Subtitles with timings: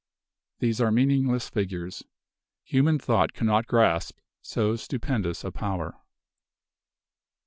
[0.57, 2.03] These are meaningless figures.
[2.63, 5.93] Human thought cannot grasp so stupendous a power.